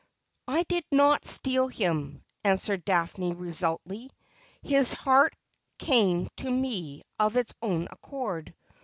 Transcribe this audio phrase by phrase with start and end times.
[0.47, 4.09] 'I did not steal him,' answered Daphne resolutely.'
[4.63, 5.35] His heart
[5.77, 8.55] came to me of its own accord.